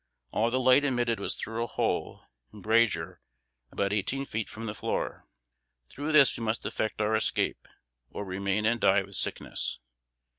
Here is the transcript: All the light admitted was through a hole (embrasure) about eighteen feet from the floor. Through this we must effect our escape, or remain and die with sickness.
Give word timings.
All 0.31 0.49
the 0.49 0.57
light 0.59 0.83
admitted 0.83 1.19
was 1.19 1.35
through 1.35 1.63
a 1.63 1.67
hole 1.67 2.25
(embrasure) 2.51 3.21
about 3.71 3.93
eighteen 3.93 4.25
feet 4.25 4.49
from 4.49 4.65
the 4.65 4.73
floor. 4.73 5.27
Through 5.89 6.11
this 6.11 6.35
we 6.35 6.43
must 6.43 6.65
effect 6.65 6.99
our 7.01 7.15
escape, 7.15 7.67
or 8.09 8.25
remain 8.25 8.65
and 8.65 8.81
die 8.81 9.03
with 9.03 9.15
sickness. 9.15 9.77